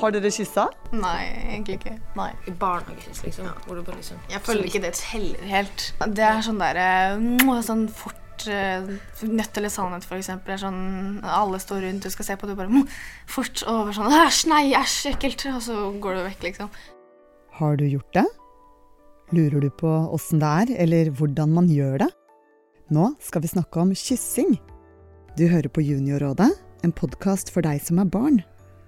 [0.00, 0.64] Har dere kyssa?
[0.96, 1.92] Nei, egentlig ikke.
[2.16, 2.30] Nei.
[2.48, 3.50] I barnehagekyss, liksom.
[3.66, 5.84] Hvor du bare liksom Jeg føler ikke det teller helt.
[6.16, 6.86] Det er sånn derre
[7.66, 8.86] Sånn fort eh,
[9.28, 10.80] Nødt eller sannhet, er Sånn,
[11.24, 12.86] alle står rundt du skal se på, du bare mm,
[13.28, 15.44] fort over sånn Æsj, nei, æsj, ekkelt.
[15.52, 16.72] Og så går du vekk, liksom.
[17.60, 18.24] Har du gjort det?
[19.36, 22.08] Lurer du på åssen det er, eller hvordan man gjør det?
[22.90, 24.56] Nå skal vi snakke om kyssing.
[25.36, 26.48] Du hører på Juniorrådet,
[26.82, 28.40] en podkast for deg som er barn.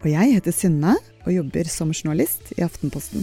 [0.02, 3.22] Og jeg heter Synne og jobber som journalist i Aftenposten.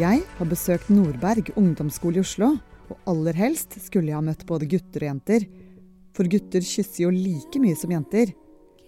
[0.00, 2.54] Jeg har besøkt Nordberg ungdomsskole i Oslo,
[2.88, 5.46] og aller helst skulle jeg ha møtt både gutter og jenter.
[6.16, 8.32] For gutter kysser jo like mye som jenter.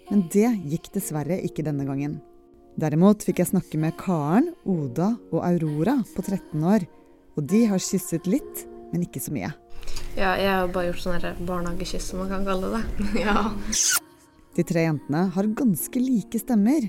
[0.09, 2.23] Men det gikk dessverre ikke denne gangen.
[2.81, 6.89] Derimot fikk jeg snakke med Karen, Oda og Aurora på 13 år.
[7.37, 9.53] Og de har kysset litt, men ikke så mye.
[10.19, 12.83] Ja, jeg har bare gjort sånn barnehagekyss, som man kan kalle det.
[13.29, 13.45] Ja.
[14.59, 16.89] De tre jentene har ganske like stemmer.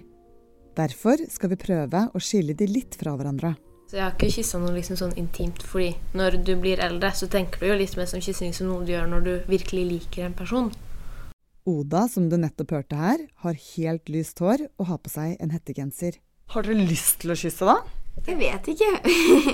[0.79, 3.53] Derfor skal vi prøve å skille de litt fra hverandre.
[3.89, 7.29] Så jeg har ikke kyssa noe liksom sånn intimt, fordi når du blir eldre, så
[7.29, 10.25] tenker du jo litt mer som kyssing som noe du gjør når du virkelig liker
[10.25, 10.73] en person.
[11.69, 15.53] Oda, som du nettopp hørte her, har helt lyst hår og har på seg en
[15.53, 16.17] hettegenser.
[16.53, 17.77] Har dere lyst til å kysse, da?
[18.25, 18.93] Jeg vet ikke.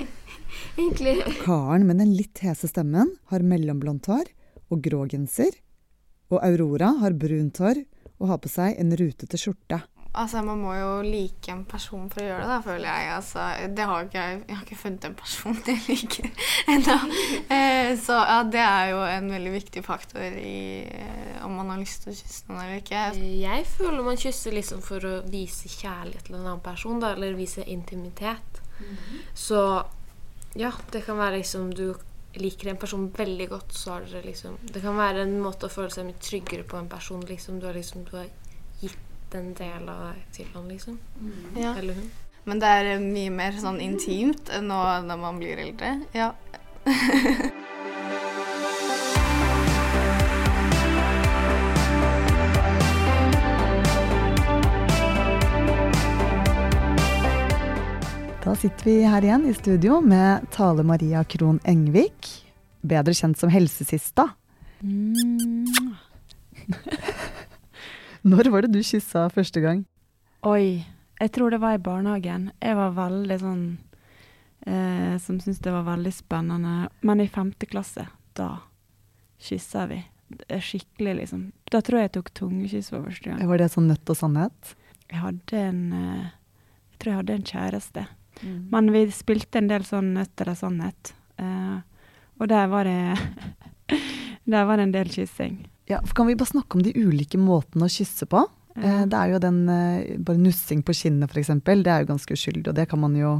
[0.80, 1.18] Egentlig.
[1.42, 4.32] Karen med den litt hese stemmen har mellomblondt hår
[4.72, 5.52] og grå genser.
[6.32, 7.84] Og Aurora har brunt hår
[8.16, 9.82] og har på seg en rutete skjorte.
[10.16, 13.08] Altså, Man må jo like en person for å gjøre det, da, føler jeg.
[13.18, 16.96] Altså, det har ikke, jeg har ikke funnet en person jeg liker ennå.
[17.52, 20.56] Eh, så ja, det er jo en veldig viktig faktor i
[20.88, 23.02] eh, om man har lyst til å kysse noen eller ikke.
[23.42, 27.36] Jeg føler man kysser liksom for å vise kjærlighet til en annen person, da, eller
[27.36, 28.62] vise intimitet.
[29.36, 29.60] Så
[30.58, 31.88] ja, det kan være liksom du
[32.36, 35.72] liker en person veldig godt, så har dere liksom Det kan være en måte å
[35.72, 37.60] føle seg mye tryggere på en person, liksom.
[37.60, 38.28] Du har liksom du har
[38.82, 40.98] gitt en del av deg til han, liksom.
[41.56, 41.74] Ja.
[41.76, 42.10] Eller hun.
[42.46, 45.96] Men det er mye mer sånn intimt enn nå når man blir eldre.
[46.14, 46.32] Ja.
[58.56, 62.44] sitter vi her igjen i studio med Tale Maria Krohn Engvik,
[62.80, 64.28] bedre kjent som Helsesista.
[68.26, 69.84] Når var det du kyssa første gang?
[70.48, 70.86] Oi,
[71.20, 72.50] jeg tror det var i barnehagen.
[72.62, 73.64] Jeg var veldig sånn
[74.66, 76.88] eh, Som syntes det var veldig spennende.
[77.04, 78.48] Men i femte klasse, da
[79.36, 80.00] kyssa vi.
[80.48, 81.52] Er Skikkelig, liksom.
[81.70, 83.48] Da tror jeg jeg tok tungekyss for første gang.
[83.52, 84.76] Var det sånn nødt og sannhet?
[85.10, 86.28] Jeg hadde en eh,
[86.94, 88.06] Jeg tror jeg hadde en kjæreste.
[88.42, 91.14] Men vi spilte en del sånn nødt eller sannhet.
[91.40, 91.78] Eh,
[92.40, 93.16] og der var det
[94.46, 95.56] Der var det en del kyssing.
[95.90, 98.44] Ja, for Kan vi bare snakke om de ulike måtene å kysse på?
[98.76, 101.50] Eh, det er jo den eh, bare nussing på kinnet, f.eks.
[101.64, 103.32] Det er jo ganske uskyldig, og det kan man jo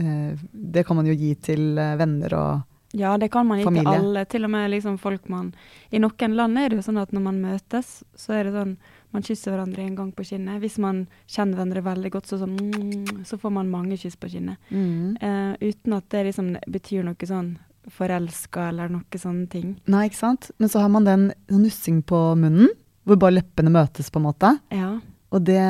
[0.00, 3.72] eh, det kan man jo gi til eh, venner og Ja, det kan man ikke
[3.72, 3.98] Familie.
[3.98, 4.24] alle.
[4.30, 5.50] Til og med liksom folk man
[5.90, 8.76] I noen land er det jo sånn at når man møtes, så er det sånn
[9.16, 10.60] man kysser hverandre en gang på kinnet.
[10.60, 14.28] Hvis man kjenner hverandre veldig godt, så, sånn, mm, så får man mange kyss på
[14.32, 14.60] kinnet.
[14.70, 17.54] Eh, uten at det liksom betyr noe sånn
[17.96, 19.76] forelska eller noe sånne ting.
[19.90, 20.50] Nei, ikke sant?
[20.60, 22.72] Men så har man den nussing på munnen,
[23.06, 24.52] hvor bare leppene møtes, på en måte.
[24.74, 24.96] Ja.
[25.34, 25.62] Og det,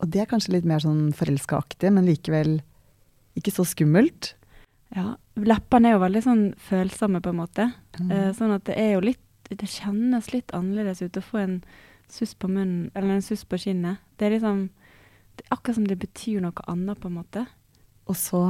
[0.00, 2.58] og det er kanskje litt mer sånn forelska-aktig, men likevel
[3.38, 4.34] ikke så skummelt.
[4.96, 5.12] ja.
[5.40, 7.70] Leppene er jo veldig sånn følsomme, på en måte.
[7.96, 8.10] Mm.
[8.10, 11.54] Uh, sånn at det er jo litt Det kjennes litt annerledes ut å få en
[12.12, 14.02] suss på munnen, eller en suss på kinnet.
[14.16, 14.68] Det er liksom
[15.36, 17.46] det er Akkurat som det betyr noe annet, på en måte.
[18.10, 18.42] Og så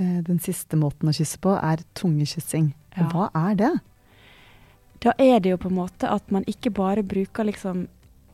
[0.00, 2.72] eh, den siste måten å kysse på er tungekyssing.
[2.96, 3.08] Ja.
[3.12, 3.72] Hva er det?
[5.04, 7.86] Da er det jo på en måte at man ikke bare bruker liksom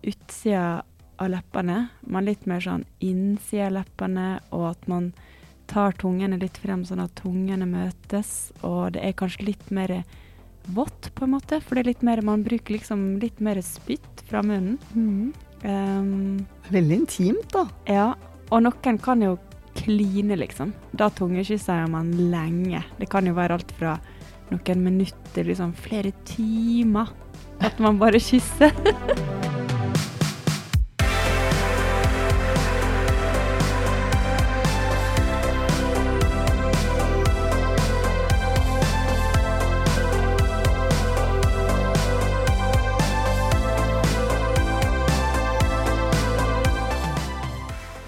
[0.05, 0.85] utsida
[1.17, 5.13] av leppene, men litt mer sånn innsida av leppene, og at man
[5.71, 10.03] tar tungene litt frem sånn at tungene møtes, og det er kanskje litt mer
[10.67, 14.25] vått, på en måte, for det er litt mer, man bruker liksom litt mer spytt
[14.29, 14.79] fra munnen.
[15.65, 17.67] Um, Veldig intimt, da.
[17.89, 18.09] ja,
[18.51, 19.37] og noen kan jo
[19.75, 20.73] kline, liksom.
[20.93, 22.85] Da tungekysser man lenge.
[23.01, 23.97] Det kan jo være alt fra
[24.53, 27.11] noen minutter, liksom flere timer.
[27.65, 28.75] At man bare kysser.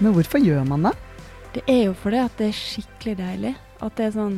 [0.07, 0.93] Men hvorfor gjør man det?
[1.51, 3.49] Det er jo fordi at det er skikkelig deilig.
[3.83, 4.37] At det er sånn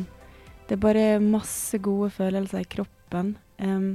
[0.66, 3.36] Det er bare masse gode følelser i kroppen.
[3.62, 3.92] Um,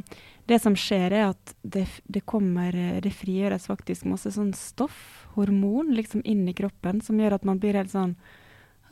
[0.48, 5.27] det som skjer, er at det, det kommer eh, Det frigjøres faktisk masse sånn stoff,
[5.36, 8.16] hormon, liksom inn i kroppen, som gjør at man blir helt sånn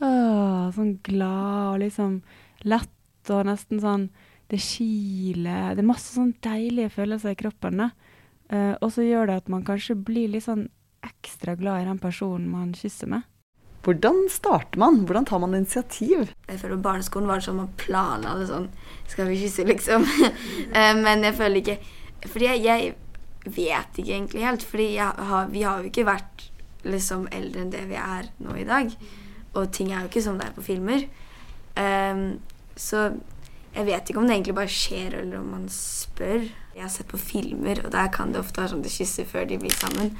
[0.04, 2.20] åh, Sånn glad og liksom
[2.68, 4.08] lett og nesten sånn
[4.52, 5.72] Det kiler.
[5.72, 7.86] Det er masse sånn deilige følelser i kroppen.
[7.88, 10.68] Eh, og så gjør det at man kanskje blir litt sånn
[11.06, 13.26] ekstra glad i den personen man kysser med.
[13.84, 15.02] Hvordan starter man?
[15.04, 16.30] Hvordan tar man initiativ?
[16.48, 18.70] Jeg føler på barneskolen var det sånn man planla det sånn
[19.12, 20.06] Skal vi kysse, liksom?
[20.78, 21.76] Eh, Men jeg føler ikke
[22.30, 22.94] Fordi jeg, jeg
[23.44, 24.64] vet ikke egentlig helt.
[24.64, 26.46] Fordi jeg har, vi har jo ikke vært
[26.88, 28.88] liksom eldre enn det vi er nå i dag.
[29.54, 31.04] Og ting er jo ikke som det er på filmer.
[31.76, 32.38] Um,
[32.76, 33.10] så
[33.74, 36.46] jeg vet ikke om det egentlig bare skjer, eller om man spør.
[36.74, 39.28] Jeg har sett på filmer, og der kan det ofte være sånn at de kysser
[39.28, 40.12] før de blir sammen.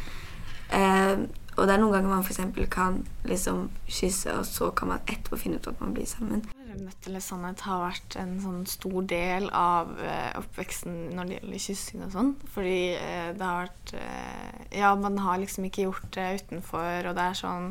[0.75, 2.41] Ehm, og det er noen ganger man f.eks.
[2.73, 2.99] kan
[3.29, 6.43] liksom kysse, og så kan man etterpå finne ut at man blir sammen.
[6.75, 11.63] Nødt eller sannhet har vært en sånn stor del av eh, oppveksten når det gjelder
[11.63, 12.33] kyssing og sånn.
[12.51, 17.15] Fordi eh, det har vært eh, Ja, man har liksom ikke gjort det utenfor, og
[17.15, 17.69] det er sånn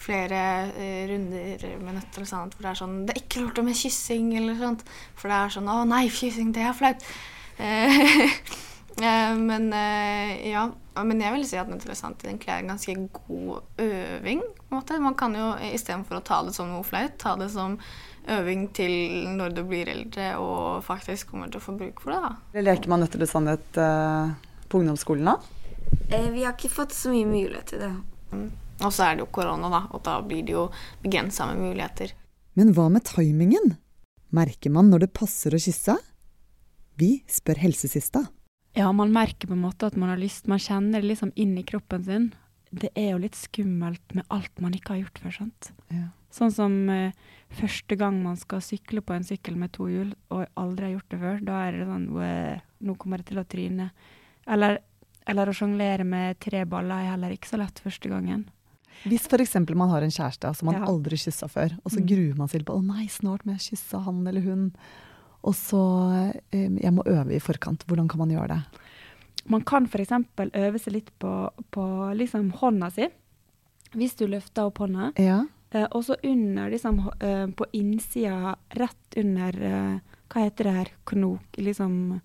[0.00, 0.40] flere
[0.72, 3.76] eh, runder med nødt eller sannhet hvor det er sånn Det er ikke lurt med
[3.82, 4.86] kyssing, eller sånt.
[5.20, 7.04] For det er sånn Å nei, kyssing, det er flaut.
[9.00, 10.70] Eh, eh, men eh, ja.
[10.96, 14.40] Men jeg vil si at sannhet egentlig er en ganske god øving.
[14.40, 14.98] på en måte.
[14.98, 17.76] Man kan jo istedenfor å ta det som noe flaut, ta det som
[18.32, 18.94] øving til
[19.36, 22.20] når du blir eldre og faktisk kommer til å få bruk for det.
[22.24, 22.32] da.
[22.54, 24.32] Eller leker man nødt til sannhet uh,
[24.72, 25.36] på ungdomsskolen da?
[26.10, 27.92] Eh, vi har ikke fått så mye mulighet til det.
[28.84, 30.66] Og så er det jo korona, da, og da blir det jo
[31.04, 32.12] begrensa med muligheter.
[32.56, 33.76] Men hva med timingen?
[34.34, 35.96] Merker man når det passer å kysse?
[36.96, 38.24] Vi spør helsesista.
[38.76, 40.46] Ja, man merker på en måte at man har lyst.
[40.50, 42.26] Man kjenner det liksom inn i kroppen sin.
[42.76, 45.70] Det er jo litt skummelt med alt man ikke har gjort før, sant.
[45.94, 46.08] Ja.
[46.34, 47.14] Sånn som eh,
[47.56, 51.14] første gang man skal sykle på en sykkel med to hjul, og aldri har gjort
[51.14, 51.38] det før.
[51.46, 53.86] Da er det sånn «Wow, Nå kommer jeg til å tryne.
[54.52, 54.82] Eller,
[55.26, 58.44] eller å sjonglere med tre baller er heller ikke så lett første gangen.
[59.08, 59.54] Hvis f.eks.
[59.76, 60.84] man har en kjæreste som man Ja.
[60.90, 62.06] aldri kyssa før, og så Mm.
[62.10, 64.74] gruer man seg til på 'Å nei, snart må jeg kysse han eller hun',
[65.46, 65.80] og så
[66.52, 67.84] eh, 'Jeg må øve i forkant'.
[67.86, 68.62] Hvordan kan man gjøre det?
[69.48, 70.10] Man kan f.eks.
[70.54, 71.84] øve seg litt på, på
[72.18, 73.06] liksom hånda si.
[73.94, 75.44] Hvis du løfter opp hånda, Ja.
[75.70, 80.88] eh, og så under liksom eh, på innsida, rett under Hva heter det her?
[81.06, 82.20] Knok, liksom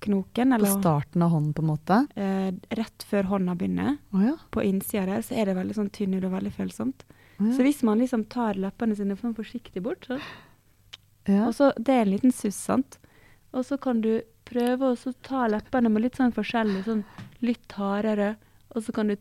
[0.00, 0.50] knoken?
[0.60, 2.06] På starten av hånden, på en måte.
[2.70, 3.96] rett før hånda begynner.
[4.12, 4.36] Oh, ja.
[4.50, 7.04] På innsida der så er det veldig sånn tynn og veldig følsomt.
[7.40, 10.20] Å Så hvis man liksom tar leppene sine sånn forsiktig bort, så,
[11.26, 11.46] ja.
[11.46, 12.98] og så Det er en liten suss, sant.
[13.54, 17.04] Og så kan du prøve å ta leppene med litt sånn forskjellig, sånn
[17.44, 18.34] litt hardere.
[18.74, 19.16] Og så kan du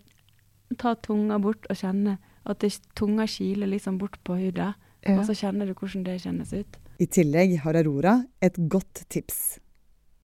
[0.80, 2.18] ta tunga bort og kjenne
[2.50, 4.74] at det, tunga kiler liksom bort på huden.
[5.04, 5.18] Ja.
[5.18, 6.80] Og så kjenner du hvordan det kjennes ut.
[7.02, 9.60] I tillegg har Aurora et godt tips.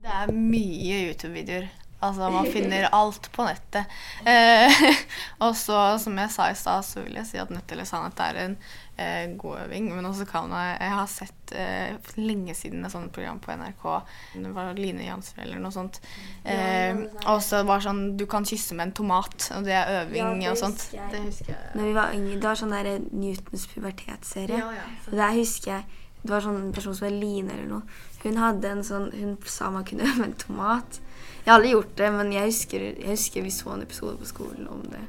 [0.03, 1.69] Det er mye YouTube-videoer.
[2.05, 3.85] Altså, man finner alt på nettet.
[4.25, 4.81] Eh,
[5.45, 8.19] og så, som jeg sa i stad, så vil jeg si at nødt eller sannhet
[8.25, 8.57] er en
[8.97, 9.89] eh, god øving.
[9.95, 13.83] Men også kan jeg Jeg har sett eh, lenge siden et sånt program på NRK.
[14.35, 15.99] Det var Line Jansrud eller noe sånt.
[16.45, 19.91] Eh, og så var det sånn Du kan kysse med en tomat, og det er
[20.03, 20.87] øving Ja, det og sånt.
[20.93, 21.11] jeg.
[21.11, 21.69] Det husker jeg.
[21.75, 24.57] Når vi var yngre, Det var sånn der Newtons pubertetsserie.
[24.63, 24.89] Ja, ja.
[25.11, 27.81] Og der husker jeg Det var sånn en person som het Line eller noe.
[28.25, 30.99] Hun hadde en sånn Hun sa man kunne øve en tomat.
[31.43, 34.29] Jeg har aldri gjort det, men jeg husker, jeg husker vi så en episode på
[34.31, 35.03] skolen om det.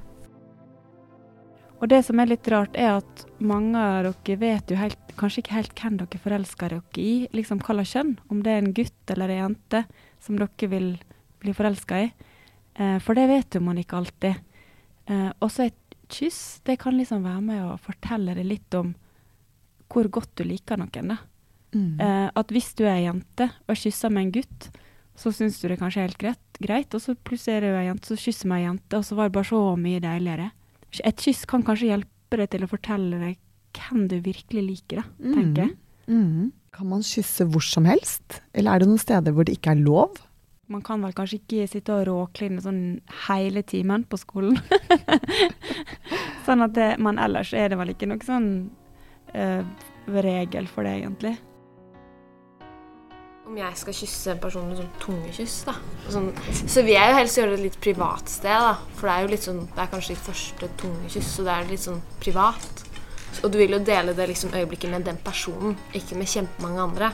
[1.77, 5.43] Og det som er litt rart, er at mange av dere vet jo helt, kanskje
[5.43, 7.15] ikke helt hvem dere forelsker dere i.
[7.37, 8.15] Liksom hva slags kjønn.
[8.33, 9.83] Om det er en gutt eller ei jente
[10.25, 10.89] som dere vil
[11.45, 12.11] bli forelska i.
[12.77, 14.41] Eh, for det vet jo man ikke alltid.
[15.07, 18.95] Eh, også et kyss, det kan liksom være med å fortelle deg litt om
[19.93, 21.13] hvor godt du liker noen.
[21.13, 21.19] da.
[21.75, 22.01] Mm.
[22.01, 24.69] Eh, at hvis du er jente og kysser med en gutt,
[25.17, 27.87] så syns du det kanskje er helt greit, greit og så plutselig er du ei
[27.89, 30.51] jente, så kysser med ei jente, og så var det bare så mye deiligere.
[31.05, 33.41] Et kyss kan kanskje hjelpe deg til å fortelle deg
[33.77, 35.75] hvem du virkelig liker, da, tenker jeg.
[36.07, 36.53] Mm.
[36.77, 39.83] Kan man kysse hvor som helst, eller er det noen steder hvor det ikke er
[39.83, 40.21] lov?
[40.73, 42.81] Man kan vel kanskje ikke sitte og råkline sånn
[43.29, 44.57] hele timen på skolen.
[46.47, 48.49] sånn at det, Men ellers er det vel ikke noe sånn
[49.31, 49.63] uh,
[50.11, 51.37] regel for det, egentlig.
[53.47, 55.77] Om jeg skal kysse en person med sånn tungekyss, da.
[56.11, 56.33] Sånn,
[56.67, 58.73] så vil jeg jo helst gjøre det et litt privat sted, da.
[58.99, 61.69] For det er jo litt sånn, det er kanskje ditt første tungekyss, så det er
[61.71, 62.83] litt sånn privat.
[63.45, 67.13] Og du vil jo dele det liksom øyeblikket med den personen, ikke med kjempemange andre.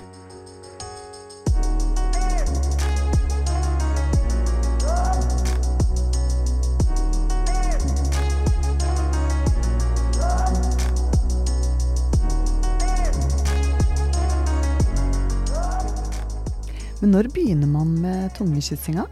[17.12, 19.02] Når begynner man med tungekyssinga?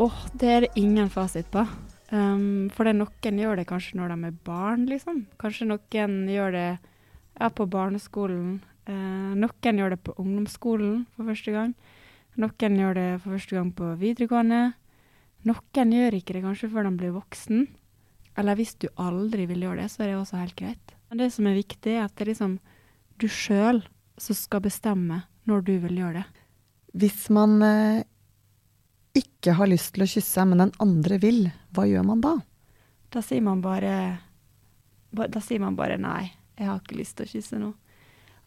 [0.00, 1.66] Åh, det er det ingen fasit på.
[2.08, 5.26] Um, for det noen gjør det kanskje når de er barn, liksom.
[5.42, 8.62] Kanskje noen gjør det ja, på barneskolen.
[8.88, 11.76] Uh, noen gjør det på ungdomsskolen for første gang.
[12.40, 14.62] Noen gjør det for første gang på videregående.
[15.50, 17.68] Noen gjør ikke det kanskje før de blir voksen.
[18.38, 20.96] Eller hvis du aldri vil gjøre det, så er det også helt greit.
[21.10, 22.58] Men det som er viktig, er at det er liksom
[23.20, 23.84] du sjøl
[24.16, 26.44] som skal bestemme når du vil gjøre det.
[26.96, 28.04] Hvis man eh,
[29.18, 31.42] ikke har lyst til å kysse, men den andre vil,
[31.74, 32.38] hva gjør man da?
[33.12, 33.92] Da sier man bare
[35.08, 36.28] Da sier man bare nei,
[36.58, 37.70] jeg har ikke lyst til å kysse nå.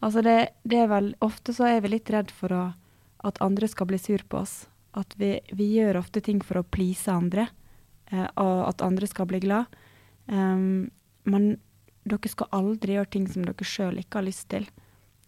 [0.02, 2.62] Altså det, det er vel Ofte så er vi litt redd for å,
[3.26, 4.64] at andre skal bli sur på oss.
[4.98, 7.46] At vi, vi gjør ofte ting for å please andre,
[8.10, 9.70] eh, og at andre skal bli glad.
[10.26, 10.90] Um,
[11.24, 11.54] men
[12.04, 14.66] dere skal aldri gjøre ting som dere sjøl ikke har lyst til.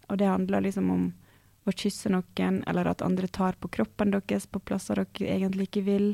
[0.09, 1.05] Og det handler liksom om
[1.65, 5.85] å kysse noen, eller at andre tar på kroppen deres på plasser dere egentlig ikke
[5.87, 6.09] vil.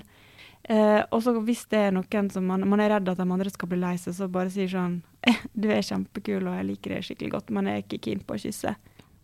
[0.63, 3.49] Eh, og så hvis det er noen som man, man, er redd at de andre
[3.51, 6.95] skal bli lei seg, så bare sier sånn eh, Du er kjempekul, og jeg liker
[6.95, 8.75] deg skikkelig godt, men jeg er ikke keen på å kysse.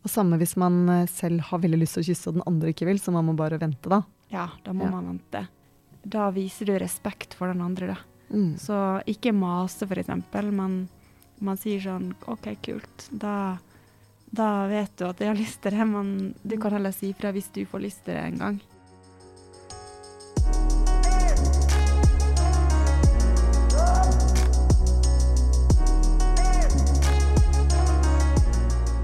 [0.04, 2.74] Og samme hvis man eh, selv har veldig lyst til å kysse, og den andre
[2.74, 4.02] ikke vil, så man må bare vente, da.
[4.34, 4.94] Ja, da må ja.
[4.98, 5.46] man vente.
[6.08, 7.98] Da viser du respekt for den andre, da.
[8.34, 8.58] Mm.
[8.60, 10.82] Så ikke mase, eksempel, men
[11.44, 13.08] man sier sånn OK, kult.
[13.12, 13.58] Da,
[14.30, 17.32] da vet du at jeg har lyst til det, men du kan heller si fra
[17.36, 18.60] hvis du får lyst til det en gang.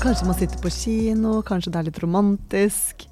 [0.03, 3.05] Kanskje man sitter på kino, kanskje det er litt romantisk.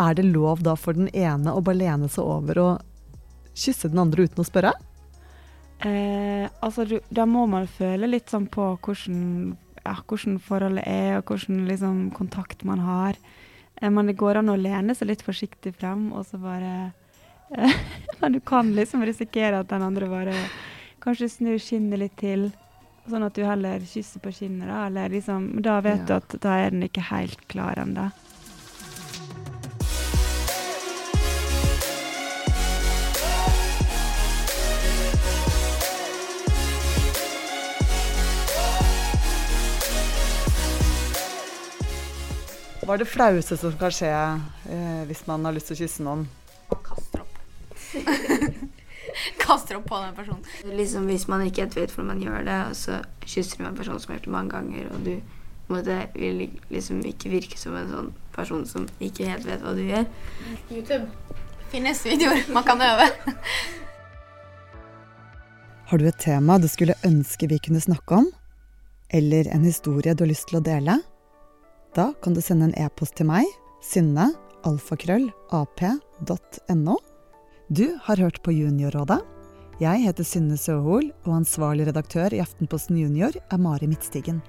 [0.00, 4.00] Er det lov da for den ene å bare lene seg over og kysse den
[4.00, 4.72] andre uten å spørre?
[5.84, 11.30] Eh, altså, da må man føle litt sånn på hvordan, ja, hvordan forholdet er, og
[11.30, 13.18] hvordan liksom, kontakt man har.
[13.80, 16.74] Eh, men det går an å lene seg litt forsiktig frem, og så bare
[17.54, 17.80] eh,
[18.20, 20.36] Men du kan liksom risikere at den andre bare
[21.04, 22.48] kanskje snur skinnet litt til.
[23.10, 24.86] Sånn at du heller kysser på kinnet, da.
[24.88, 26.06] Eller liksom Da vet ja.
[26.08, 28.08] du at da er den ikke helt klar ennå.
[42.94, 44.08] Hva er det flaueste som kan skje
[44.70, 46.20] eh, hvis man har lyst til å kysse noen?
[46.70, 47.38] Kaster opp.
[49.42, 50.44] Kaster opp på den personen.
[50.78, 53.72] Liksom Hvis man ikke helt vet hvordan man gjør det, og så kysser du med
[53.72, 56.38] en person som har gjort det mange ganger, og du måte, vil
[56.70, 60.06] liksom ikke virke som en sånn person som ikke helt vet hva du gjør.
[60.70, 61.34] YouTube.
[61.72, 63.08] Finnes videoer man kan øve.
[65.90, 68.30] Har du et tema du skulle ønske vi kunne snakke om?
[69.10, 71.00] Eller en historie du har lyst til å dele?
[71.94, 73.46] Da kan du sende en e-post til meg,
[73.84, 74.32] synne,
[74.66, 76.96] alfakrøll.ap.no.
[77.70, 79.22] Du har hørt på Juniorrådet.
[79.82, 84.42] Jeg heter Synne Søhol, og ansvarlig redaktør i Aftenposten Junior er Mari Midtstigen.